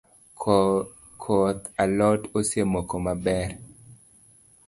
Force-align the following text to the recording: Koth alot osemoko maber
Koth 1.23 1.61
alot 1.83 2.21
osemoko 2.39 2.95
maber 3.05 3.49